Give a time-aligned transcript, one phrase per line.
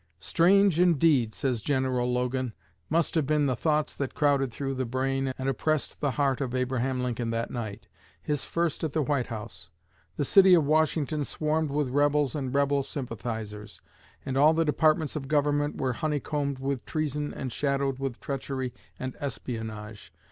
[0.17, 2.55] "Strange indeed," says General Logan,
[2.89, 6.55] "must have been the thoughts that crowded through the brain and oppressed the heart of
[6.55, 7.87] Abraham Lincoln that night
[8.19, 9.69] his first at the White House.
[10.17, 13.79] The City of Washington swarmed with rebels and rebel sympathizers,
[14.25, 19.15] and all the departments of Government were honeycombed with treason and shadowed with treachery and
[19.19, 20.11] espionage.